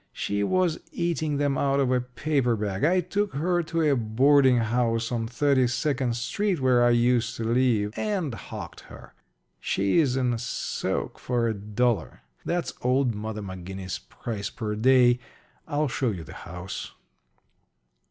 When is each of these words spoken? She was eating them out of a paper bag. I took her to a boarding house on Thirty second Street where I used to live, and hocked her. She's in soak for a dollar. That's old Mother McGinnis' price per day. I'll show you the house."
She 0.11 0.43
was 0.43 0.79
eating 0.91 1.37
them 1.37 1.59
out 1.59 1.79
of 1.79 1.91
a 1.91 2.01
paper 2.01 2.55
bag. 2.55 2.83
I 2.83 3.01
took 3.01 3.35
her 3.35 3.61
to 3.61 3.81
a 3.81 3.95
boarding 3.95 4.57
house 4.57 5.11
on 5.11 5.27
Thirty 5.27 5.67
second 5.67 6.15
Street 6.15 6.59
where 6.59 6.83
I 6.83 6.89
used 6.89 7.35
to 7.37 7.43
live, 7.43 7.93
and 7.95 8.33
hocked 8.33 8.79
her. 8.89 9.13
She's 9.59 10.15
in 10.17 10.39
soak 10.39 11.19
for 11.19 11.47
a 11.47 11.53
dollar. 11.53 12.21
That's 12.43 12.73
old 12.81 13.13
Mother 13.13 13.43
McGinnis' 13.43 13.99
price 14.09 14.49
per 14.49 14.73
day. 14.75 15.19
I'll 15.67 15.87
show 15.87 16.09
you 16.09 16.23
the 16.23 16.33
house." 16.49 16.93